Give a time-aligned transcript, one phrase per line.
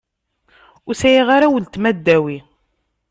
[0.87, 2.37] Ur sεiɣ ara uletma ddaw-i.